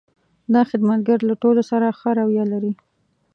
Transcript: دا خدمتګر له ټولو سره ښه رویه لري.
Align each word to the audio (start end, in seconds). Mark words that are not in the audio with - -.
دا 0.53 0.61
خدمتګر 0.69 1.19
له 1.29 1.35
ټولو 1.41 1.61
سره 1.71 1.87
ښه 1.99 2.09
رویه 2.19 2.45
لري. 2.53 2.73